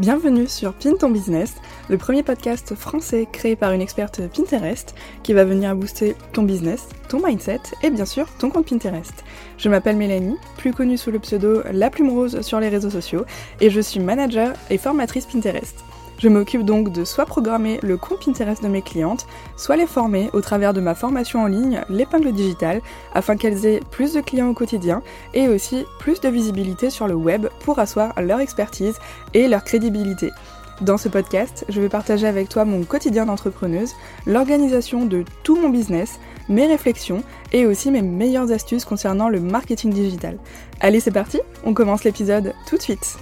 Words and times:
Bienvenue 0.00 0.48
sur 0.48 0.72
Pin 0.72 0.96
ton 0.98 1.08
business, 1.08 1.54
le 1.88 1.96
premier 1.96 2.24
podcast 2.24 2.74
français 2.74 3.28
créé 3.30 3.54
par 3.54 3.70
une 3.70 3.80
experte 3.80 4.22
Pinterest 4.26 4.92
qui 5.22 5.32
va 5.32 5.44
venir 5.44 5.76
booster 5.76 6.16
ton 6.32 6.42
business, 6.42 6.88
ton 7.08 7.24
mindset 7.24 7.60
et 7.84 7.90
bien 7.90 8.04
sûr 8.04 8.26
ton 8.40 8.50
compte 8.50 8.68
Pinterest. 8.68 9.22
Je 9.56 9.68
m'appelle 9.68 9.96
Mélanie, 9.96 10.36
plus 10.56 10.72
connue 10.72 10.98
sous 10.98 11.12
le 11.12 11.20
pseudo 11.20 11.62
La 11.72 11.90
Plume 11.90 12.10
Rose 12.10 12.40
sur 12.40 12.58
les 12.58 12.70
réseaux 12.70 12.90
sociaux 12.90 13.24
et 13.60 13.70
je 13.70 13.80
suis 13.80 14.00
manager 14.00 14.54
et 14.68 14.78
formatrice 14.78 15.26
Pinterest. 15.26 15.84
Je 16.18 16.28
m'occupe 16.28 16.62
donc 16.62 16.92
de 16.92 17.04
soit 17.04 17.26
programmer 17.26 17.78
le 17.82 17.96
compte 17.96 18.24
Pinterest 18.24 18.62
de 18.62 18.68
mes 18.68 18.82
clientes, 18.82 19.26
soit 19.56 19.76
les 19.76 19.86
former 19.86 20.30
au 20.32 20.40
travers 20.40 20.72
de 20.72 20.80
ma 20.80 20.94
formation 20.94 21.42
en 21.42 21.46
ligne, 21.46 21.82
l'épingle 21.88 22.32
digitale, 22.32 22.80
afin 23.14 23.36
qu'elles 23.36 23.66
aient 23.66 23.80
plus 23.90 24.14
de 24.14 24.20
clients 24.20 24.48
au 24.48 24.54
quotidien 24.54 25.02
et 25.34 25.48
aussi 25.48 25.84
plus 25.98 26.20
de 26.20 26.28
visibilité 26.28 26.90
sur 26.90 27.06
le 27.06 27.14
web 27.14 27.48
pour 27.60 27.78
asseoir 27.78 28.12
leur 28.20 28.40
expertise 28.40 28.98
et 29.34 29.48
leur 29.48 29.64
crédibilité. 29.64 30.30
Dans 30.80 30.98
ce 30.98 31.08
podcast, 31.08 31.64
je 31.68 31.80
vais 31.80 31.88
partager 31.88 32.26
avec 32.26 32.48
toi 32.48 32.64
mon 32.64 32.82
quotidien 32.82 33.26
d'entrepreneuse, 33.26 33.92
l'organisation 34.26 35.04
de 35.04 35.24
tout 35.44 35.56
mon 35.56 35.68
business, 35.68 36.18
mes 36.48 36.66
réflexions 36.66 37.22
et 37.52 37.64
aussi 37.64 37.92
mes 37.92 38.02
meilleures 38.02 38.50
astuces 38.50 38.84
concernant 38.84 39.28
le 39.28 39.40
marketing 39.40 39.92
digital. 39.92 40.38
Allez, 40.80 40.98
c'est 40.98 41.12
parti, 41.12 41.40
on 41.64 41.74
commence 41.74 42.02
l'épisode 42.02 42.54
tout 42.66 42.76
de 42.76 42.82
suite. 42.82 43.16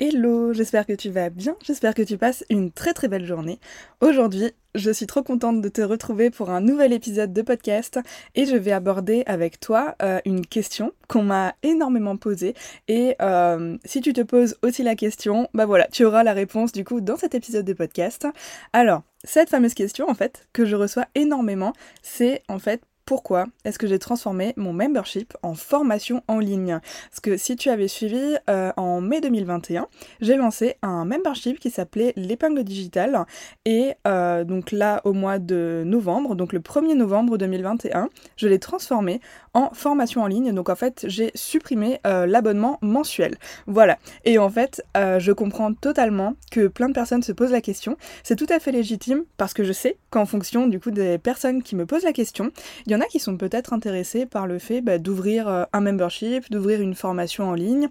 Hello, 0.00 0.52
j'espère 0.52 0.86
que 0.86 0.92
tu 0.92 1.10
vas 1.10 1.28
bien, 1.28 1.56
j'espère 1.60 1.92
que 1.92 2.02
tu 2.02 2.18
passes 2.18 2.44
une 2.50 2.70
très 2.70 2.94
très 2.94 3.08
belle 3.08 3.24
journée. 3.24 3.58
Aujourd'hui, 4.00 4.52
je 4.76 4.92
suis 4.92 5.08
trop 5.08 5.24
contente 5.24 5.60
de 5.60 5.68
te 5.68 5.80
retrouver 5.80 6.30
pour 6.30 6.50
un 6.50 6.60
nouvel 6.60 6.92
épisode 6.92 7.32
de 7.32 7.42
podcast 7.42 7.98
et 8.36 8.46
je 8.46 8.54
vais 8.54 8.70
aborder 8.70 9.24
avec 9.26 9.58
toi 9.58 9.96
euh, 10.00 10.20
une 10.24 10.46
question 10.46 10.92
qu'on 11.08 11.24
m'a 11.24 11.56
énormément 11.64 12.16
posée 12.16 12.54
et 12.86 13.16
euh, 13.20 13.76
si 13.84 14.00
tu 14.00 14.12
te 14.12 14.20
poses 14.20 14.56
aussi 14.62 14.84
la 14.84 14.94
question, 14.94 15.48
bah 15.52 15.66
voilà, 15.66 15.88
tu 15.90 16.04
auras 16.04 16.22
la 16.22 16.32
réponse 16.32 16.70
du 16.70 16.84
coup 16.84 17.00
dans 17.00 17.16
cet 17.16 17.34
épisode 17.34 17.64
de 17.64 17.72
podcast. 17.72 18.28
Alors, 18.72 19.02
cette 19.24 19.50
fameuse 19.50 19.74
question 19.74 20.08
en 20.08 20.14
fait 20.14 20.46
que 20.52 20.64
je 20.64 20.76
reçois 20.76 21.06
énormément, 21.16 21.72
c'est 22.02 22.44
en 22.48 22.60
fait 22.60 22.82
pourquoi 23.08 23.46
est-ce 23.64 23.78
que 23.78 23.86
j'ai 23.86 23.98
transformé 23.98 24.52
mon 24.58 24.74
membership 24.74 25.32
en 25.42 25.54
formation 25.54 26.22
en 26.28 26.40
ligne? 26.40 26.78
Parce 27.08 27.20
que 27.20 27.38
si 27.38 27.56
tu 27.56 27.70
avais 27.70 27.88
suivi 27.88 28.36
euh, 28.50 28.70
en 28.76 29.00
mai 29.00 29.22
2021, 29.22 29.86
j'ai 30.20 30.36
lancé 30.36 30.76
un 30.82 31.06
membership 31.06 31.58
qui 31.58 31.70
s'appelait 31.70 32.12
l'épingle 32.16 32.64
digitale 32.64 33.24
et 33.64 33.94
euh, 34.06 34.44
donc 34.44 34.72
là 34.72 35.00
au 35.04 35.14
mois 35.14 35.38
de 35.38 35.84
novembre, 35.86 36.34
donc 36.34 36.52
le 36.52 36.60
1er 36.60 36.92
novembre 36.92 37.38
2021, 37.38 38.10
je 38.36 38.46
l'ai 38.46 38.58
transformé 38.58 39.22
en 39.54 39.70
formation 39.72 40.20
en 40.20 40.26
ligne. 40.26 40.52
Donc 40.52 40.68
en 40.68 40.76
fait 40.76 41.06
j'ai 41.08 41.30
supprimé 41.34 42.00
euh, 42.06 42.26
l'abonnement 42.26 42.78
mensuel. 42.82 43.38
Voilà. 43.66 43.96
Et 44.26 44.36
en 44.36 44.50
fait 44.50 44.82
je 44.94 45.32
comprends 45.32 45.72
totalement 45.72 46.34
que 46.50 46.66
plein 46.66 46.88
de 46.88 46.94
personnes 46.94 47.22
se 47.22 47.32
posent 47.32 47.52
la 47.52 47.62
question. 47.62 47.96
C'est 48.22 48.36
tout 48.36 48.46
à 48.50 48.58
fait 48.58 48.70
légitime 48.70 49.24
parce 49.38 49.54
que 49.54 49.64
je 49.64 49.72
sais 49.72 49.96
qu'en 50.10 50.26
fonction 50.26 50.66
du 50.66 50.78
coup 50.78 50.90
des 50.90 51.16
personnes 51.16 51.62
qui 51.62 51.74
me 51.74 51.86
posent 51.86 52.04
la 52.04 52.12
question, 52.12 52.50
il 52.84 52.92
y 52.92 52.97
en 52.97 52.97
a 53.00 53.06
qui 53.06 53.18
sont 53.18 53.36
peut-être 53.36 53.72
intéressés 53.72 54.26
par 54.26 54.46
le 54.46 54.58
fait 54.58 54.80
bah, 54.80 54.98
d'ouvrir 54.98 55.48
euh, 55.48 55.64
un 55.72 55.80
membership, 55.80 56.50
d'ouvrir 56.50 56.80
une 56.80 56.94
formation 56.94 57.48
en 57.48 57.54
ligne, 57.54 57.88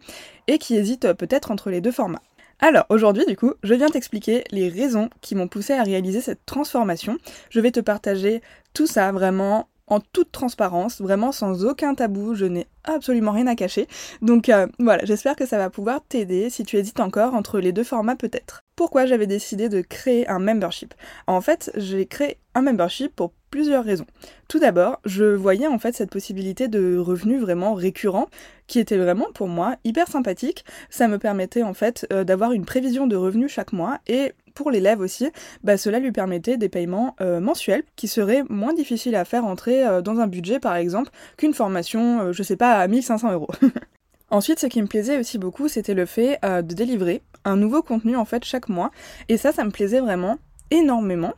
et 0.48 0.58
qui 0.58 0.76
hésitent 0.76 1.06
euh, 1.06 1.14
peut-être 1.14 1.52
entre 1.52 1.70
les 1.70 1.82
deux 1.82 1.92
formats. 1.92 2.22
Alors 2.60 2.86
aujourd'hui 2.90 3.26
du 3.26 3.38
coup, 3.38 3.54
je 3.62 3.76
viens 3.76 3.90
t'expliquer 3.90 4.44
les 4.52 4.68
raisons 4.70 5.10
qui 5.22 5.36
m'ont 5.36 5.48
poussé 5.48 5.74
à 5.74 5.84
réaliser 5.84 6.22
cette 6.22 6.46
transformation. 6.46 7.18
Je 7.50 7.60
vais 7.60 7.72
te 7.72 7.80
partager 7.80 8.42
tout 8.74 8.88
ça 8.88 9.12
vraiment 9.12 9.68
en 9.88 10.00
toute 10.00 10.32
transparence, 10.32 11.00
vraiment 11.00 11.32
sans 11.32 11.66
aucun 11.66 11.96
tabou, 11.96 12.36
je 12.36 12.46
n'ai 12.46 12.68
absolument 12.84 13.32
rien 13.32 13.48
à 13.48 13.56
cacher. 13.56 13.88
Donc 14.22 14.50
euh, 14.50 14.68
voilà, 14.80 15.06
j'espère 15.06 15.36
que 15.36 15.46
ça 15.46 15.58
va 15.58 15.70
pouvoir 15.70 16.02
t'aider 16.10 16.50
si 16.50 16.64
tu 16.64 16.78
hésites 16.78 17.00
encore 17.00 17.34
entre 17.34 17.60
les 17.60 17.72
deux 17.72 17.84
formats 17.84 18.16
peut-être. 18.16 18.67
Pourquoi 18.78 19.08
j'avais 19.08 19.26
décidé 19.26 19.70
de 19.70 19.82
créer 19.82 20.28
un 20.28 20.38
membership 20.38 20.94
En 21.26 21.42
fait, 21.42 21.72
j'ai 21.76 22.06
créé 22.06 22.38
un 22.54 22.62
membership 22.62 23.14
pour 23.16 23.34
plusieurs 23.50 23.84
raisons. 23.84 24.06
Tout 24.48 24.60
d'abord, 24.60 25.00
je 25.04 25.26
voyais 25.26 25.66
en 25.66 25.80
fait 25.80 25.96
cette 25.96 26.12
possibilité 26.12 26.68
de 26.68 26.96
revenus 26.96 27.42
vraiment 27.42 27.74
récurrents 27.74 28.28
qui 28.68 28.78
était 28.78 29.00
vraiment 29.00 29.26
pour 29.34 29.48
moi 29.48 29.78
hyper 29.84 30.08
sympathique. 30.08 30.64
Ça 30.92 31.08
me 31.08 31.18
permettait 31.18 31.64
en 31.64 31.74
fait 31.74 32.06
euh, 32.14 32.24
d'avoir 32.24 32.52
une 32.52 32.66
prévision 32.66 33.08
de 33.08 33.16
revenus 33.16 33.52
chaque 33.52 33.74
mois 33.74 33.98
et 34.06 34.34
pour 34.54 34.70
l'élève 34.70 35.00
aussi, 35.00 35.32
bah, 35.64 35.78
cela 35.78 35.98
lui 35.98 36.12
permettait 36.12 36.58
des 36.58 36.70
paiements 36.70 37.16
euh, 37.20 37.40
mensuels 37.40 37.84
qui 37.96 38.08
seraient 38.08 38.44
moins 38.48 38.76
difficiles 38.76 39.16
à 39.16 39.26
faire 39.26 39.46
entrer 39.46 39.88
euh, 39.88 40.04
dans 40.04 40.20
un 40.20 40.28
budget 40.28 40.60
par 40.60 40.76
exemple 40.76 41.10
qu'une 41.38 41.56
formation, 41.56 42.32
je 42.32 42.44
sais 42.44 42.58
pas, 42.58 42.74
à 42.74 42.88
1500 42.88 43.32
euros. 43.32 43.50
Ensuite, 44.30 44.60
ce 44.60 44.68
qui 44.68 44.82
me 44.82 44.88
plaisait 44.88 45.20
aussi 45.20 45.38
beaucoup, 45.38 45.68
c'était 45.68 45.94
le 45.94 46.06
fait 46.06 46.40
de 46.44 46.74
délivrer 46.74 47.22
un 47.46 47.56
nouveau 47.56 47.82
contenu 47.82 48.16
en 48.16 48.26
fait 48.26 48.44
chaque 48.44 48.70
mois. 48.70 48.92
Et 49.30 49.38
ça, 49.38 49.52
ça 49.52 49.64
me 49.64 49.72
plaisait 49.72 50.02
vraiment 50.02 50.38
énormément. 50.72 51.34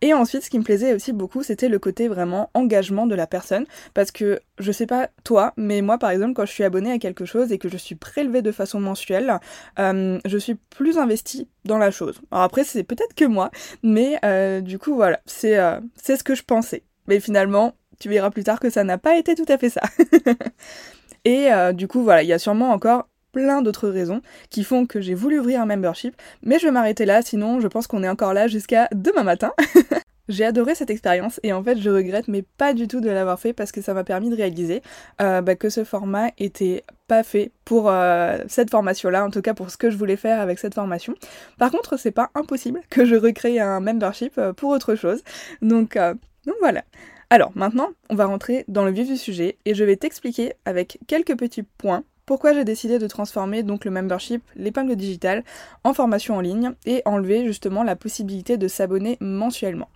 Et 0.00 0.14
ensuite, 0.14 0.42
ce 0.42 0.50
qui 0.50 0.58
me 0.58 0.64
plaisait 0.64 0.94
aussi 0.94 1.12
beaucoup, 1.12 1.42
c'était 1.42 1.68
le 1.68 1.78
côté 1.78 2.08
vraiment 2.08 2.50
engagement 2.54 3.06
de 3.06 3.14
la 3.14 3.26
personne. 3.26 3.66
Parce 3.94 4.10
que, 4.10 4.40
je 4.58 4.72
sais 4.72 4.86
pas 4.86 5.08
toi, 5.24 5.52
mais 5.56 5.82
moi 5.82 5.98
par 5.98 6.10
exemple, 6.10 6.34
quand 6.34 6.46
je 6.46 6.52
suis 6.52 6.64
abonnée 6.64 6.92
à 6.92 6.98
quelque 6.98 7.24
chose 7.24 7.52
et 7.52 7.58
que 7.58 7.68
je 7.68 7.76
suis 7.76 7.94
prélevée 7.94 8.42
de 8.42 8.52
façon 8.52 8.80
mensuelle, 8.80 9.38
euh, 9.78 10.18
je 10.24 10.38
suis 10.38 10.54
plus 10.54 10.98
investie 10.98 11.48
dans 11.64 11.78
la 11.78 11.90
chose. 11.90 12.20
Alors 12.30 12.44
après, 12.44 12.64
c'est 12.64 12.84
peut-être 12.84 13.14
que 13.14 13.24
moi, 13.24 13.50
mais 13.82 14.18
euh, 14.24 14.60
du 14.60 14.78
coup, 14.78 14.94
voilà, 14.94 15.20
c'est 15.26 15.58
euh, 15.58 15.80
c'est 15.96 16.16
ce 16.16 16.24
que 16.24 16.34
je 16.34 16.42
pensais. 16.42 16.82
Mais 17.06 17.20
finalement, 17.20 17.74
tu 17.98 18.08
verras 18.08 18.30
plus 18.30 18.44
tard 18.44 18.60
que 18.60 18.70
ça 18.70 18.84
n'a 18.84 18.98
pas 18.98 19.16
été 19.18 19.34
tout 19.34 19.46
à 19.48 19.58
fait 19.58 19.70
ça. 19.70 19.82
et 21.24 21.50
du 21.74 21.88
coup, 21.88 22.02
voilà, 22.02 22.22
il 22.22 22.28
y 22.28 22.32
a 22.32 22.38
sûrement 22.38 22.70
encore 22.70 23.06
plein 23.32 23.62
d'autres 23.62 23.88
raisons 23.88 24.22
qui 24.50 24.64
font 24.64 24.86
que 24.86 25.00
j'ai 25.00 25.14
voulu 25.14 25.38
ouvrir 25.38 25.60
un 25.60 25.66
membership, 25.66 26.14
mais 26.42 26.58
je 26.58 26.66
vais 26.66 26.72
m'arrêter 26.72 27.04
là, 27.04 27.22
sinon 27.22 27.60
je 27.60 27.68
pense 27.68 27.86
qu'on 27.86 28.02
est 28.02 28.08
encore 28.08 28.34
là 28.34 28.48
jusqu'à 28.48 28.88
demain 28.92 29.22
matin. 29.22 29.52
J'ai 30.30 30.44
adoré 30.44 30.76
cette 30.76 30.90
expérience 30.90 31.40
et 31.42 31.52
en 31.52 31.60
fait 31.60 31.76
je 31.76 31.90
regrette 31.90 32.28
mais 32.28 32.42
pas 32.42 32.72
du 32.72 32.86
tout 32.86 33.00
de 33.00 33.10
l'avoir 33.10 33.40
fait 33.40 33.52
parce 33.52 33.72
que 33.72 33.82
ça 33.82 33.94
m'a 33.94 34.04
permis 34.04 34.30
de 34.30 34.36
réaliser 34.36 34.80
euh, 35.20 35.40
bah, 35.42 35.56
que 35.56 35.68
ce 35.68 35.82
format 35.82 36.28
était 36.38 36.84
pas 37.08 37.24
fait 37.24 37.50
pour 37.64 37.90
euh, 37.90 38.38
cette 38.46 38.70
formation 38.70 39.10
là, 39.10 39.24
en 39.24 39.30
tout 39.30 39.42
cas 39.42 39.54
pour 39.54 39.70
ce 39.70 39.76
que 39.76 39.90
je 39.90 39.96
voulais 39.96 40.14
faire 40.14 40.40
avec 40.40 40.60
cette 40.60 40.74
formation. 40.74 41.14
Par 41.58 41.72
contre 41.72 41.98
c'est 41.98 42.12
pas 42.12 42.30
impossible 42.36 42.80
que 42.90 43.04
je 43.04 43.16
recrée 43.16 43.58
un 43.58 43.80
membership 43.80 44.34
euh, 44.38 44.52
pour 44.52 44.70
autre 44.70 44.94
chose. 44.94 45.20
Donc, 45.62 45.98
donc 46.46 46.54
voilà. 46.60 46.84
Alors 47.32 47.52
maintenant 47.54 47.90
on 48.08 48.16
va 48.16 48.26
rentrer 48.26 48.64
dans 48.66 48.84
le 48.84 48.90
vif 48.90 49.06
du 49.06 49.16
sujet 49.16 49.56
et 49.64 49.74
je 49.74 49.84
vais 49.84 49.96
t'expliquer 49.96 50.54
avec 50.64 50.98
quelques 51.06 51.38
petits 51.38 51.62
points 51.62 52.02
pourquoi 52.26 52.52
j'ai 52.54 52.64
décidé 52.64 53.00
de 53.00 53.08
transformer 53.08 53.64
donc 53.64 53.84
le 53.84 53.90
membership, 53.90 54.42
l'épingle 54.54 54.94
digitale, 54.94 55.42
en 55.82 55.92
formation 55.94 56.36
en 56.36 56.40
ligne 56.40 56.72
et 56.86 57.02
enlever 57.04 57.44
justement 57.44 57.82
la 57.82 57.96
possibilité 57.96 58.56
de 58.56 58.68
s'abonner 58.68 59.16
mensuellement. 59.20 59.88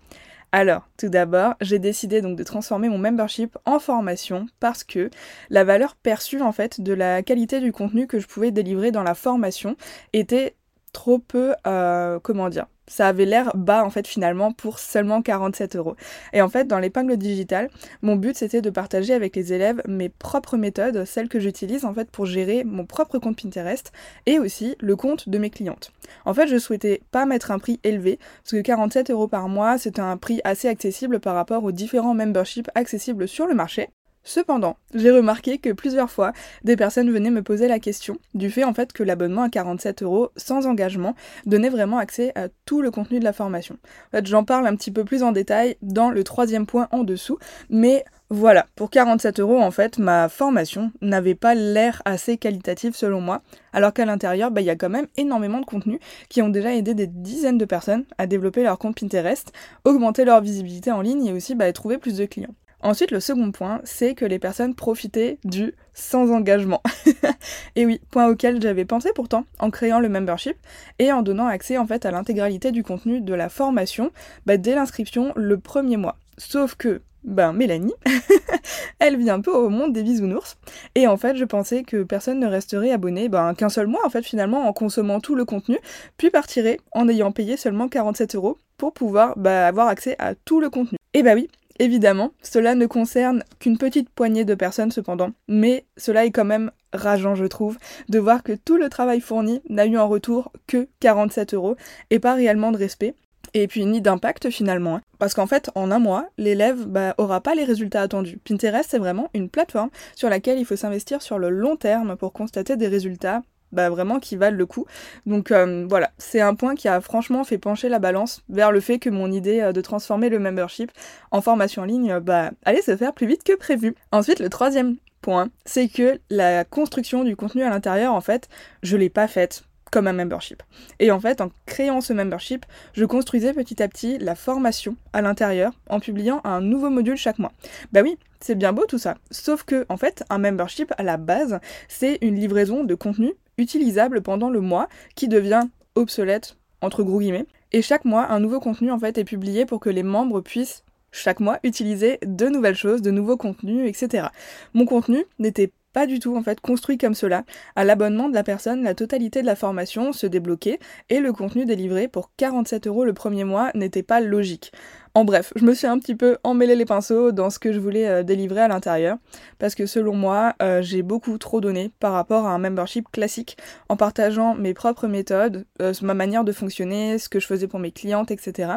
Alors, 0.50 0.88
tout 0.96 1.08
d'abord, 1.08 1.54
j'ai 1.60 1.78
décidé 1.78 2.22
donc 2.22 2.36
de 2.36 2.42
transformer 2.42 2.88
mon 2.88 2.98
membership 2.98 3.56
en 3.66 3.78
formation 3.78 4.46
parce 4.58 4.82
que 4.82 5.10
la 5.48 5.62
valeur 5.62 5.94
perçue 5.94 6.40
en 6.40 6.50
fait 6.50 6.80
de 6.80 6.92
la 6.92 7.22
qualité 7.22 7.60
du 7.60 7.70
contenu 7.70 8.08
que 8.08 8.18
je 8.18 8.26
pouvais 8.26 8.50
délivrer 8.50 8.90
dans 8.90 9.04
la 9.04 9.14
formation 9.14 9.76
était 10.12 10.56
trop 10.92 11.20
peu, 11.20 11.54
euh, 11.68 12.18
comment 12.20 12.48
dire, 12.48 12.66
ça 12.86 13.08
avait 13.08 13.24
l'air 13.24 13.50
bas 13.54 13.84
en 13.84 13.90
fait 13.90 14.06
finalement 14.06 14.52
pour 14.52 14.78
seulement 14.78 15.22
47 15.22 15.76
euros. 15.76 15.96
Et 16.32 16.42
en 16.42 16.48
fait 16.48 16.66
dans 16.66 16.78
l'épingle 16.78 17.16
digitale, 17.16 17.70
mon 18.02 18.16
but 18.16 18.36
c'était 18.36 18.62
de 18.62 18.70
partager 18.70 19.14
avec 19.14 19.36
les 19.36 19.52
élèves 19.52 19.82
mes 19.86 20.08
propres 20.08 20.56
méthodes, 20.56 21.04
celles 21.04 21.28
que 21.28 21.40
j'utilise 21.40 21.84
en 21.84 21.94
fait 21.94 22.10
pour 22.10 22.26
gérer 22.26 22.64
mon 22.64 22.86
propre 22.86 23.18
compte 23.18 23.40
Pinterest 23.40 23.92
et 24.26 24.38
aussi 24.38 24.76
le 24.80 24.96
compte 24.96 25.28
de 25.28 25.38
mes 25.38 25.50
clientes. 25.50 25.92
En 26.24 26.34
fait 26.34 26.46
je 26.46 26.58
souhaitais 26.58 27.00
pas 27.10 27.26
mettre 27.26 27.50
un 27.50 27.58
prix 27.58 27.80
élevé 27.84 28.18
parce 28.42 28.52
que 28.52 28.60
47 28.60 29.10
euros 29.10 29.28
par 29.28 29.48
mois 29.48 29.78
c'était 29.78 30.00
un 30.00 30.16
prix 30.16 30.40
assez 30.44 30.68
accessible 30.68 31.20
par 31.20 31.34
rapport 31.34 31.64
aux 31.64 31.72
différents 31.72 32.14
memberships 32.14 32.70
accessibles 32.74 33.28
sur 33.28 33.46
le 33.46 33.54
marché. 33.54 33.88
Cependant, 34.26 34.78
j'ai 34.94 35.10
remarqué 35.10 35.58
que 35.58 35.70
plusieurs 35.70 36.10
fois, 36.10 36.32
des 36.64 36.76
personnes 36.76 37.10
venaient 37.10 37.30
me 37.30 37.42
poser 37.42 37.68
la 37.68 37.78
question 37.78 38.16
du 38.32 38.50
fait 38.50 38.64
en 38.64 38.72
fait 38.72 38.94
que 38.94 39.02
l'abonnement 39.02 39.42
à 39.42 39.50
47 39.50 40.02
euros 40.02 40.30
sans 40.36 40.66
engagement 40.66 41.14
donnait 41.44 41.68
vraiment 41.68 41.98
accès 41.98 42.32
à 42.34 42.48
tout 42.64 42.80
le 42.80 42.90
contenu 42.90 43.18
de 43.18 43.24
la 43.24 43.34
formation. 43.34 43.76
En 44.08 44.16
fait, 44.16 44.26
j'en 44.26 44.42
parle 44.42 44.66
un 44.66 44.76
petit 44.76 44.90
peu 44.90 45.04
plus 45.04 45.22
en 45.22 45.32
détail 45.32 45.76
dans 45.82 46.08
le 46.08 46.24
troisième 46.24 46.64
point 46.64 46.88
en 46.90 47.04
dessous, 47.04 47.38
mais 47.68 48.02
voilà, 48.30 48.66
pour 48.76 48.88
47 48.88 49.40
euros 49.40 49.60
en 49.60 49.70
fait, 49.70 49.98
ma 49.98 50.30
formation 50.30 50.90
n'avait 51.02 51.34
pas 51.34 51.54
l'air 51.54 52.00
assez 52.06 52.38
qualitative 52.38 52.96
selon 52.96 53.20
moi, 53.20 53.42
alors 53.74 53.92
qu'à 53.92 54.06
l'intérieur, 54.06 54.50
bah, 54.50 54.62
il 54.62 54.66
y 54.66 54.70
a 54.70 54.76
quand 54.76 54.88
même 54.88 55.06
énormément 55.18 55.60
de 55.60 55.66
contenus 55.66 55.98
qui 56.30 56.40
ont 56.40 56.48
déjà 56.48 56.74
aidé 56.74 56.94
des 56.94 57.06
dizaines 57.06 57.58
de 57.58 57.66
personnes 57.66 58.06
à 58.16 58.26
développer 58.26 58.62
leur 58.62 58.78
compte 58.78 58.98
Pinterest, 58.98 59.52
augmenter 59.84 60.24
leur 60.24 60.40
visibilité 60.40 60.90
en 60.90 61.02
ligne 61.02 61.26
et 61.26 61.32
aussi 61.34 61.54
bah, 61.54 61.70
trouver 61.74 61.98
plus 61.98 62.16
de 62.16 62.24
clients. 62.24 62.54
Ensuite, 62.84 63.12
le 63.12 63.20
second 63.20 63.50
point, 63.50 63.80
c'est 63.84 64.14
que 64.14 64.26
les 64.26 64.38
personnes 64.38 64.74
profitaient 64.74 65.38
du 65.42 65.74
sans 65.94 66.30
engagement. 66.30 66.82
et 67.76 67.86
oui, 67.86 67.98
point 68.10 68.28
auquel 68.28 68.60
j'avais 68.60 68.84
pensé 68.84 69.08
pourtant 69.14 69.46
en 69.58 69.70
créant 69.70 70.00
le 70.00 70.10
membership 70.10 70.54
et 70.98 71.10
en 71.10 71.22
donnant 71.22 71.46
accès 71.46 71.78
en 71.78 71.86
fait 71.86 72.04
à 72.04 72.10
l'intégralité 72.10 72.72
du 72.72 72.82
contenu 72.82 73.22
de 73.22 73.32
la 73.32 73.48
formation 73.48 74.10
bah, 74.44 74.58
dès 74.58 74.74
l'inscription 74.74 75.32
le 75.34 75.58
premier 75.58 75.96
mois. 75.96 76.18
Sauf 76.36 76.74
que 76.74 77.00
ben 77.24 77.54
Mélanie, 77.54 77.94
elle 78.98 79.16
vit 79.16 79.30
un 79.30 79.40
peu 79.40 79.50
au 79.50 79.70
monde 79.70 79.94
des 79.94 80.02
bisounours. 80.02 80.58
Et 80.94 81.06
en 81.06 81.16
fait, 81.16 81.36
je 81.36 81.44
pensais 81.46 81.84
que 81.84 82.02
personne 82.02 82.38
ne 82.38 82.46
resterait 82.46 82.90
abonné 82.90 83.30
ben, 83.30 83.54
qu'un 83.54 83.70
seul 83.70 83.86
mois, 83.86 84.04
en 84.04 84.10
fait, 84.10 84.22
finalement, 84.22 84.68
en 84.68 84.74
consommant 84.74 85.20
tout 85.20 85.34
le 85.34 85.46
contenu, 85.46 85.78
puis 86.18 86.28
partirait 86.28 86.78
en 86.92 87.08
ayant 87.08 87.32
payé 87.32 87.56
seulement 87.56 87.88
47 87.88 88.34
euros 88.34 88.58
pour 88.76 88.92
pouvoir 88.92 89.38
bah, 89.38 89.66
avoir 89.66 89.88
accès 89.88 90.16
à 90.18 90.34
tout 90.34 90.60
le 90.60 90.68
contenu. 90.68 90.98
Et 91.14 91.22
bah 91.22 91.32
oui, 91.34 91.48
évidemment, 91.78 92.32
cela 92.42 92.74
ne 92.74 92.86
concerne 92.86 93.42
qu'une 93.58 93.78
petite 93.78 94.10
poignée 94.10 94.44
de 94.44 94.54
personnes 94.54 94.90
cependant, 94.90 95.30
mais 95.48 95.84
cela 95.96 96.24
est 96.24 96.30
quand 96.30 96.44
même 96.44 96.70
rageant, 96.92 97.34
je 97.34 97.44
trouve, 97.44 97.78
de 98.08 98.18
voir 98.18 98.42
que 98.42 98.52
tout 98.52 98.76
le 98.76 98.88
travail 98.88 99.20
fourni 99.20 99.62
n'a 99.68 99.86
eu 99.86 99.98
en 99.98 100.08
retour 100.08 100.52
que 100.66 100.88
47 101.00 101.54
euros 101.54 101.76
et 102.10 102.18
pas 102.18 102.34
réellement 102.34 102.72
de 102.72 102.78
respect 102.78 103.14
et 103.52 103.68
puis 103.68 103.84
ni 103.86 104.00
d'impact 104.00 104.50
finalement. 104.50 104.96
Hein. 104.96 105.02
Parce 105.18 105.34
qu'en 105.34 105.46
fait, 105.46 105.70
en 105.74 105.90
un 105.90 105.98
mois, 105.98 106.28
l'élève 106.38 106.86
bah, 106.86 107.14
aura 107.18 107.40
pas 107.40 107.54
les 107.54 107.64
résultats 107.64 108.02
attendus. 108.02 108.38
Pinterest, 108.38 108.90
c'est 108.90 108.98
vraiment 108.98 109.30
une 109.34 109.48
plateforme 109.48 109.90
sur 110.14 110.28
laquelle 110.28 110.58
il 110.58 110.64
faut 110.64 110.76
s'investir 110.76 111.22
sur 111.22 111.38
le 111.38 111.50
long 111.50 111.76
terme 111.76 112.16
pour 112.16 112.32
constater 112.32 112.76
des 112.76 112.88
résultats 112.88 113.42
bah, 113.74 113.90
vraiment 113.90 114.18
qui 114.18 114.36
valent 114.36 114.56
le 114.56 114.66
coup. 114.66 114.86
Donc 115.26 115.50
euh, 115.50 115.86
voilà, 115.88 116.10
c'est 116.18 116.40
un 116.40 116.54
point 116.54 116.74
qui 116.74 116.88
a 116.88 117.00
franchement 117.00 117.44
fait 117.44 117.58
pencher 117.58 117.88
la 117.88 117.98
balance 117.98 118.42
vers 118.48 118.72
le 118.72 118.80
fait 118.80 118.98
que 118.98 119.10
mon 119.10 119.30
idée 119.30 119.60
euh, 119.60 119.72
de 119.72 119.80
transformer 119.80 120.28
le 120.28 120.38
membership 120.38 120.90
en 121.30 121.40
formation 121.40 121.82
en 121.82 121.84
ligne 121.84 122.18
bah, 122.20 122.50
allait 122.64 122.82
se 122.82 122.96
faire 122.96 123.12
plus 123.12 123.26
vite 123.26 123.44
que 123.44 123.56
prévu. 123.56 123.94
Ensuite, 124.12 124.40
le 124.40 124.48
troisième 124.48 124.96
point, 125.20 125.48
c'est 125.64 125.88
que 125.88 126.20
la 126.30 126.64
construction 126.64 127.24
du 127.24 127.36
contenu 127.36 127.62
à 127.62 127.70
l'intérieur, 127.70 128.14
en 128.14 128.20
fait, 128.20 128.48
je 128.82 128.96
l'ai 128.96 129.08
pas 129.08 129.26
faite 129.26 129.64
comme 129.90 130.06
un 130.06 130.12
membership. 130.12 130.62
Et 130.98 131.10
en 131.10 131.20
fait, 131.20 131.40
en 131.40 131.50
créant 131.66 132.00
ce 132.00 132.12
membership, 132.12 132.66
je 132.94 133.04
construisais 133.04 133.52
petit 133.52 133.82
à 133.82 133.88
petit 133.88 134.18
la 134.18 134.34
formation 134.34 134.96
à 135.12 135.22
l'intérieur 135.22 135.72
en 135.88 136.00
publiant 136.00 136.40
un 136.44 136.60
nouveau 136.60 136.90
module 136.90 137.16
chaque 137.16 137.38
mois. 137.38 137.52
Bah 137.92 138.00
oui, 138.02 138.18
c'est 138.40 138.56
bien 138.56 138.72
beau 138.72 138.84
tout 138.86 138.98
ça. 138.98 139.16
Sauf 139.30 139.62
que, 139.62 139.86
en 139.88 139.96
fait, 139.96 140.24
un 140.30 140.38
membership 140.38 140.92
à 140.98 141.02
la 141.02 141.16
base, 141.16 141.60
c'est 141.88 142.18
une 142.22 142.36
livraison 142.36 142.84
de 142.84 142.94
contenu 142.94 143.32
utilisable 143.58 144.20
pendant 144.20 144.50
le 144.50 144.60
mois 144.60 144.88
qui 145.14 145.28
devient 145.28 145.62
obsolète 145.94 146.56
entre 146.80 147.02
gros 147.02 147.20
guillemets. 147.20 147.46
Et 147.72 147.82
chaque 147.82 148.04
mois, 148.04 148.30
un 148.30 148.40
nouveau 148.40 148.60
contenu 148.60 148.90
en 148.90 148.98
fait 148.98 149.18
est 149.18 149.24
publié 149.24 149.66
pour 149.66 149.80
que 149.80 149.90
les 149.90 150.02
membres 150.02 150.40
puissent 150.40 150.84
chaque 151.10 151.40
mois 151.40 151.58
utiliser 151.62 152.18
de 152.26 152.48
nouvelles 152.48 152.74
choses, 152.74 153.00
de 153.00 153.10
nouveaux 153.10 153.36
contenus, 153.36 153.88
etc. 153.88 154.28
Mon 154.74 154.84
contenu 154.84 155.24
n'était 155.38 155.72
pas 155.94 156.06
du 156.06 156.18
tout 156.18 156.36
en 156.36 156.42
fait 156.42 156.60
construit 156.60 156.98
comme 156.98 157.14
cela. 157.14 157.44
À 157.76 157.84
l'abonnement 157.84 158.28
de 158.28 158.34
la 158.34 158.42
personne, 158.42 158.82
la 158.82 158.94
totalité 158.94 159.40
de 159.40 159.46
la 159.46 159.56
formation 159.56 160.12
se 160.12 160.26
débloquait 160.26 160.78
et 161.08 161.20
le 161.20 161.32
contenu 161.32 161.64
délivré 161.64 162.08
pour 162.08 162.32
47 162.36 162.86
euros 162.86 163.06
le 163.06 163.14
premier 163.14 163.44
mois 163.44 163.70
n'était 163.74 164.02
pas 164.02 164.20
logique. 164.20 164.72
En 165.16 165.24
bref, 165.24 165.52
je 165.54 165.64
me 165.64 165.74
suis 165.74 165.86
un 165.86 166.00
petit 166.00 166.16
peu 166.16 166.38
emmêlé 166.42 166.74
les 166.74 166.84
pinceaux 166.84 167.30
dans 167.30 167.48
ce 167.48 167.60
que 167.60 167.72
je 167.72 167.78
voulais 167.78 168.08
euh, 168.08 168.22
délivrer 168.24 168.62
à 168.62 168.66
l'intérieur, 168.66 169.18
parce 169.60 169.76
que 169.76 169.86
selon 169.86 170.16
moi, 170.16 170.54
euh, 170.60 170.82
j'ai 170.82 171.02
beaucoup 171.02 171.38
trop 171.38 171.60
donné 171.60 171.92
par 172.00 172.12
rapport 172.12 172.46
à 172.46 172.50
un 172.50 172.58
membership 172.58 173.06
classique, 173.12 173.56
en 173.88 173.96
partageant 173.96 174.56
mes 174.56 174.74
propres 174.74 175.06
méthodes, 175.06 175.66
euh, 175.80 175.94
ma 176.02 176.14
manière 176.14 176.42
de 176.42 176.50
fonctionner, 176.50 177.18
ce 177.18 177.28
que 177.28 177.38
je 177.38 177.46
faisais 177.46 177.68
pour 177.68 177.78
mes 177.78 177.92
clientes, 177.92 178.32
etc. 178.32 178.72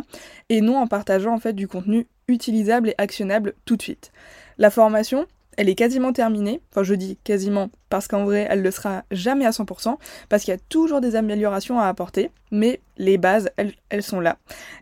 Et 0.50 0.62
non 0.62 0.78
en 0.78 0.86
partageant 0.86 1.34
en 1.34 1.40
fait 1.40 1.54
du 1.54 1.68
contenu 1.68 2.06
utilisable 2.28 2.90
et 2.90 2.96
actionnable 3.00 3.56
tout 3.66 3.76
de 3.76 3.82
suite. 3.82 4.12
La 4.60 4.70
formation, 4.70 5.26
elle 5.58 5.70
est 5.70 5.76
quasiment 5.76 6.14
terminée. 6.14 6.62
Enfin, 6.72 6.84
je 6.84 6.96
dis 6.96 7.18
quasiment 7.24 7.70
parce 7.90 8.08
qu'en 8.08 8.24
vrai, 8.24 8.48
elle 8.50 8.60
ne 8.60 8.64
le 8.64 8.72
sera 8.72 9.04
jamais 9.12 9.46
à 9.46 9.50
100%, 9.50 9.98
parce 10.30 10.44
qu'il 10.44 10.54
y 10.54 10.58
a 10.58 10.60
toujours 10.70 11.02
des 11.02 11.16
améliorations 11.16 11.80
à 11.80 11.88
apporter, 11.88 12.32
mais 12.52 12.80
les 12.98 13.18
bases, 13.18 13.50
elles, 13.58 13.74
elles 13.90 14.04
sont 14.04 14.20
là. 14.20 14.38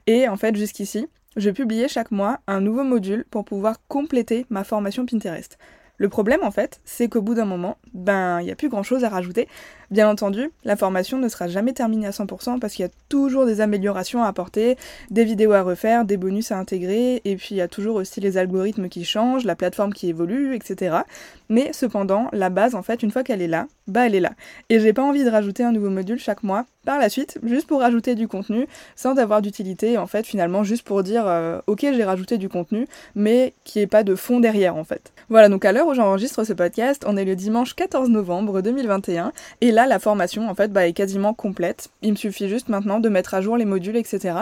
Et 0.05 0.27
en 0.27 0.37
fait, 0.37 0.55
jusqu'ici, 0.55 1.07
je 1.37 1.49
publiais 1.49 1.87
chaque 1.87 2.11
mois 2.11 2.39
un 2.47 2.61
nouveau 2.61 2.83
module 2.83 3.25
pour 3.29 3.45
pouvoir 3.45 3.77
compléter 3.87 4.45
ma 4.49 4.63
formation 4.63 5.05
Pinterest. 5.05 5.57
Le 5.97 6.09
problème, 6.09 6.43
en 6.43 6.51
fait, 6.51 6.81
c'est 6.83 7.07
qu'au 7.07 7.21
bout 7.21 7.35
d'un 7.35 7.45
moment, 7.45 7.77
ben, 7.93 8.41
il 8.41 8.45
n'y 8.45 8.51
a 8.51 8.55
plus 8.55 8.69
grand 8.69 8.83
chose 8.83 9.05
à 9.05 9.09
rajouter. 9.09 9.47
Bien 9.91 10.09
entendu, 10.09 10.51
la 10.63 10.75
formation 10.75 11.19
ne 11.19 11.27
sera 11.29 11.47
jamais 11.47 11.73
terminée 11.73 12.07
à 12.07 12.11
100% 12.11 12.59
parce 12.59 12.73
qu'il 12.73 12.83
y 12.83 12.87
a 12.87 12.91
toujours 13.09 13.45
des 13.45 13.61
améliorations 13.61 14.23
à 14.23 14.27
apporter, 14.27 14.77
des 15.11 15.25
vidéos 15.25 15.53
à 15.53 15.61
refaire, 15.61 16.05
des 16.05 16.17
bonus 16.17 16.51
à 16.51 16.57
intégrer, 16.57 17.21
et 17.23 17.35
puis 17.35 17.49
il 17.51 17.57
y 17.57 17.61
a 17.61 17.67
toujours 17.67 17.95
aussi 17.95 18.19
les 18.19 18.37
algorithmes 18.37 18.89
qui 18.89 19.05
changent, 19.05 19.45
la 19.45 19.55
plateforme 19.55 19.93
qui 19.93 20.09
évolue, 20.09 20.55
etc. 20.55 20.97
Mais 21.49 21.71
cependant, 21.73 22.27
la 22.33 22.49
base, 22.49 22.75
en 22.75 22.81
fait, 22.81 23.03
une 23.03 23.11
fois 23.11 23.23
qu'elle 23.23 23.41
est 23.41 23.47
là, 23.47 23.67
bah 23.87 24.07
elle 24.07 24.15
est 24.15 24.19
là. 24.19 24.31
Et 24.69 24.79
j'ai 24.79 24.93
pas 24.93 25.03
envie 25.03 25.23
de 25.23 25.29
rajouter 25.29 25.63
un 25.63 25.71
nouveau 25.71 25.89
module 25.89 26.19
chaque 26.19 26.43
mois 26.43 26.65
par 26.85 26.99
la 26.99 27.09
suite, 27.09 27.39
juste 27.43 27.67
pour 27.67 27.81
rajouter 27.81 28.15
du 28.15 28.27
contenu, 28.27 28.67
sans 28.95 29.17
avoir 29.17 29.41
d'utilité, 29.41 29.97
en 29.97 30.07
fait, 30.07 30.25
finalement, 30.25 30.63
juste 30.63 30.83
pour 30.83 31.03
dire, 31.03 31.25
euh, 31.27 31.59
ok, 31.67 31.81
j'ai 31.81 32.03
rajouté 32.03 32.37
du 32.37 32.47
contenu, 32.47 32.87
mais 33.15 33.53
qui 33.63 33.79
est 33.79 33.87
pas 33.87 34.03
de 34.03 34.15
fond 34.15 34.39
derrière, 34.39 34.75
en 34.75 34.83
fait. 34.83 35.11
Voilà, 35.29 35.49
donc 35.49 35.65
à 35.65 35.71
l'heure 35.71 35.87
où 35.87 35.93
j'enregistre 35.93 36.43
ce 36.43 36.53
podcast, 36.53 37.03
on 37.07 37.17
est 37.17 37.25
le 37.25 37.35
dimanche 37.35 37.73
14 37.75 38.09
novembre 38.09 38.61
2021, 38.61 39.31
et 39.61 39.71
là, 39.75 39.85
la 39.85 39.99
formation, 39.99 40.49
en 40.49 40.55
fait, 40.55 40.71
bah, 40.71 40.87
est 40.87 40.93
quasiment 40.93 41.33
complète. 41.33 41.89
Il 42.01 42.11
me 42.11 42.15
suffit 42.15 42.49
juste 42.49 42.69
maintenant 42.69 42.99
de 42.99 43.09
mettre 43.09 43.35
à 43.35 43.41
jour 43.41 43.57
les 43.57 43.65
modules, 43.65 43.97
etc. 43.97 44.35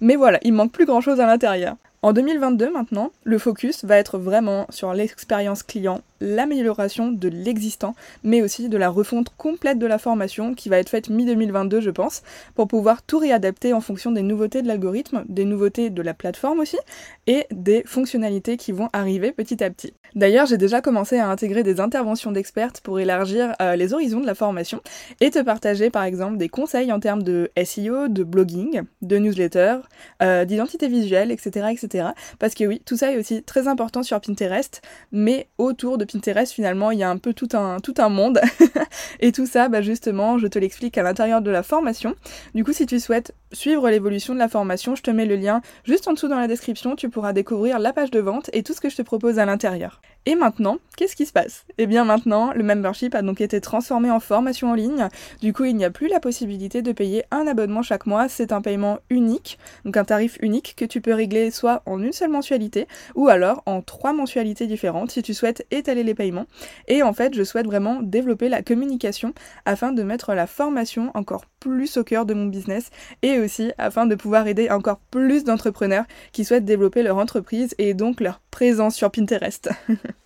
Mais 0.00 0.16
voilà, 0.16 0.38
il 0.42 0.52
manque 0.52 0.72
plus 0.72 0.84
grand 0.84 1.00
chose 1.00 1.20
à 1.20 1.26
l'intérieur. 1.26 1.76
En 2.02 2.12
2022 2.12 2.72
maintenant, 2.72 3.10
le 3.24 3.38
focus 3.38 3.84
va 3.84 3.96
être 3.96 4.18
vraiment 4.18 4.66
sur 4.70 4.94
l'expérience 4.94 5.62
client 5.62 6.00
l'amélioration 6.20 7.10
de 7.10 7.28
l'existant, 7.28 7.94
mais 8.22 8.42
aussi 8.42 8.68
de 8.68 8.76
la 8.76 8.88
refonte 8.88 9.30
complète 9.36 9.78
de 9.78 9.86
la 9.86 9.98
formation 9.98 10.54
qui 10.54 10.68
va 10.68 10.78
être 10.78 10.88
faite 10.90 11.10
mi-2022 11.10 11.80
je 11.80 11.90
pense, 11.90 12.22
pour 12.54 12.68
pouvoir 12.68 13.02
tout 13.02 13.18
réadapter 13.18 13.72
en 13.72 13.80
fonction 13.80 14.12
des 14.12 14.22
nouveautés 14.22 14.62
de 14.62 14.68
l'algorithme, 14.68 15.24
des 15.28 15.44
nouveautés 15.44 15.90
de 15.90 16.02
la 16.02 16.14
plateforme 16.14 16.60
aussi, 16.60 16.78
et 17.26 17.46
des 17.50 17.82
fonctionnalités 17.84 18.56
qui 18.56 18.72
vont 18.72 18.88
arriver 18.92 19.32
petit 19.32 19.62
à 19.62 19.70
petit. 19.70 19.92
D'ailleurs 20.14 20.46
j'ai 20.46 20.58
déjà 20.58 20.80
commencé 20.80 21.18
à 21.18 21.28
intégrer 21.28 21.62
des 21.62 21.80
interventions 21.80 22.32
d'experts 22.32 22.72
pour 22.82 23.00
élargir 23.00 23.54
euh, 23.62 23.76
les 23.76 23.94
horizons 23.94 24.20
de 24.20 24.26
la 24.26 24.34
formation 24.34 24.80
et 25.20 25.30
te 25.30 25.40
partager 25.40 25.90
par 25.90 26.04
exemple 26.04 26.36
des 26.36 26.48
conseils 26.48 26.92
en 26.92 27.00
termes 27.00 27.22
de 27.22 27.50
SEO, 27.64 28.08
de 28.08 28.24
blogging, 28.24 28.82
de 29.02 29.16
newsletter, 29.18 29.78
euh, 30.22 30.44
d'identité 30.44 30.88
visuelle, 30.88 31.30
etc., 31.30 31.68
etc. 31.70 32.08
Parce 32.38 32.54
que 32.54 32.64
oui, 32.64 32.82
tout 32.84 32.96
ça 32.96 33.12
est 33.12 33.18
aussi 33.18 33.42
très 33.42 33.68
important 33.68 34.02
sur 34.02 34.20
Pinterest, 34.20 34.82
mais 35.12 35.46
autour 35.58 35.98
de 35.98 36.04
Pinterest, 36.10 36.52
finalement, 36.52 36.90
il 36.90 36.98
y 36.98 37.02
a 37.02 37.10
un 37.10 37.18
peu 37.18 37.34
tout 37.34 37.48
un, 37.52 37.78
tout 37.80 37.94
un 37.98 38.08
monde. 38.08 38.40
et 39.20 39.32
tout 39.32 39.46
ça, 39.46 39.68
bah 39.68 39.82
justement, 39.82 40.38
je 40.38 40.46
te 40.46 40.58
l'explique 40.58 40.98
à 40.98 41.02
l'intérieur 41.02 41.42
de 41.42 41.50
la 41.50 41.62
formation. 41.62 42.14
Du 42.54 42.64
coup, 42.64 42.72
si 42.72 42.86
tu 42.86 43.00
souhaites 43.00 43.34
suivre 43.52 43.88
l'évolution 43.90 44.34
de 44.34 44.38
la 44.38 44.48
formation, 44.48 44.94
je 44.94 45.02
te 45.02 45.10
mets 45.10 45.26
le 45.26 45.36
lien 45.36 45.60
juste 45.84 46.08
en 46.08 46.12
dessous 46.12 46.28
dans 46.28 46.38
la 46.38 46.48
description. 46.48 46.96
Tu 46.96 47.08
pourras 47.08 47.32
découvrir 47.32 47.78
la 47.78 47.92
page 47.92 48.10
de 48.10 48.20
vente 48.20 48.50
et 48.52 48.62
tout 48.62 48.74
ce 48.74 48.80
que 48.80 48.88
je 48.88 48.96
te 48.96 49.02
propose 49.02 49.38
à 49.38 49.46
l'intérieur. 49.46 50.00
Et 50.26 50.34
maintenant, 50.34 50.76
qu'est-ce 50.96 51.16
qui 51.16 51.24
se 51.24 51.32
passe? 51.32 51.64
Eh 51.78 51.86
bien 51.86 52.04
maintenant, 52.04 52.52
le 52.52 52.62
membership 52.62 53.14
a 53.14 53.22
donc 53.22 53.40
été 53.40 53.60
transformé 53.60 54.10
en 54.10 54.20
formation 54.20 54.70
en 54.70 54.74
ligne. 54.74 55.08
Du 55.40 55.54
coup, 55.54 55.64
il 55.64 55.74
n'y 55.74 55.84
a 55.84 55.90
plus 55.90 56.08
la 56.08 56.20
possibilité 56.20 56.82
de 56.82 56.92
payer 56.92 57.24
un 57.30 57.46
abonnement 57.46 57.82
chaque 57.82 58.04
mois. 58.04 58.28
C'est 58.28 58.52
un 58.52 58.60
paiement 58.60 58.98
unique, 59.08 59.58
donc 59.86 59.96
un 59.96 60.04
tarif 60.04 60.36
unique 60.40 60.74
que 60.76 60.84
tu 60.84 61.00
peux 61.00 61.14
régler 61.14 61.50
soit 61.50 61.82
en 61.86 62.02
une 62.02 62.12
seule 62.12 62.30
mensualité 62.30 62.86
ou 63.14 63.28
alors 63.28 63.62
en 63.64 63.80
trois 63.80 64.12
mensualités 64.12 64.66
différentes 64.66 65.10
si 65.10 65.22
tu 65.22 65.32
souhaites 65.32 65.66
étaler 65.70 66.04
les 66.04 66.14
paiements. 66.14 66.46
Et 66.86 67.02
en 67.02 67.14
fait, 67.14 67.34
je 67.34 67.42
souhaite 67.42 67.66
vraiment 67.66 68.00
développer 68.02 68.50
la 68.50 68.62
communication 68.62 69.32
afin 69.64 69.92
de 69.92 70.02
mettre 70.02 70.34
la 70.34 70.46
formation 70.46 71.10
encore 71.14 71.46
plus 71.60 71.96
au 71.96 72.04
cœur 72.04 72.26
de 72.26 72.34
mon 72.34 72.46
business 72.46 72.90
et 73.22 73.39
aussi 73.40 73.72
afin 73.78 74.06
de 74.06 74.14
pouvoir 74.14 74.46
aider 74.46 74.70
encore 74.70 75.00
plus 75.10 75.44
d'entrepreneurs 75.44 76.04
qui 76.32 76.44
souhaitent 76.44 76.64
développer 76.64 77.02
leur 77.02 77.16
entreprise 77.16 77.74
et 77.78 77.94
donc 77.94 78.20
leur 78.20 78.40
présence 78.50 78.94
sur 78.94 79.10
Pinterest. 79.10 79.70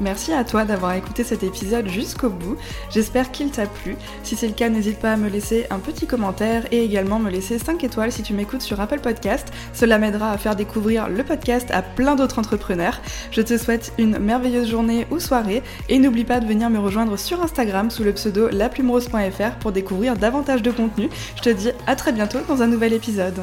Merci 0.00 0.32
à 0.32 0.44
toi 0.44 0.64
d'avoir 0.64 0.94
écouté 0.94 1.24
cet 1.24 1.42
épisode 1.42 1.86
jusqu'au 1.86 2.30
bout. 2.30 2.56
J'espère 2.88 3.30
qu'il 3.30 3.50
t'a 3.50 3.66
plu. 3.66 3.96
Si 4.22 4.34
c'est 4.34 4.48
le 4.48 4.54
cas, 4.54 4.70
n'hésite 4.70 4.98
pas 4.98 5.12
à 5.12 5.16
me 5.18 5.28
laisser 5.28 5.66
un 5.68 5.78
petit 5.78 6.06
commentaire 6.06 6.64
et 6.72 6.82
également 6.82 7.18
me 7.18 7.30
laisser 7.30 7.58
5 7.58 7.84
étoiles 7.84 8.10
si 8.10 8.22
tu 8.22 8.32
m'écoutes 8.32 8.62
sur 8.62 8.80
Apple 8.80 9.00
Podcast. 9.00 9.48
Cela 9.74 9.98
m'aidera 9.98 10.30
à 10.30 10.38
faire 10.38 10.56
découvrir 10.56 11.10
le 11.10 11.22
podcast 11.22 11.70
à 11.70 11.82
plein 11.82 12.16
d'autres 12.16 12.38
entrepreneurs. 12.38 12.98
Je 13.30 13.42
te 13.42 13.58
souhaite 13.58 13.92
une 13.98 14.18
merveilleuse 14.18 14.70
journée 14.70 15.06
ou 15.10 15.20
soirée 15.20 15.62
et 15.90 15.98
n'oublie 15.98 16.24
pas 16.24 16.40
de 16.40 16.46
venir 16.46 16.70
me 16.70 16.78
rejoindre 16.78 17.18
sur 17.18 17.42
Instagram 17.42 17.90
sous 17.90 18.02
le 18.02 18.14
pseudo 18.14 18.48
laplumerose.fr 18.48 19.58
pour 19.60 19.72
découvrir 19.72 20.16
davantage 20.16 20.62
de 20.62 20.70
contenu. 20.70 21.10
Je 21.36 21.42
te 21.42 21.50
dis 21.50 21.72
à 21.86 21.94
très 21.94 22.12
bientôt 22.12 22.38
dans 22.48 22.62
un 22.62 22.68
nouvel 22.68 22.94
épisode. 22.94 23.42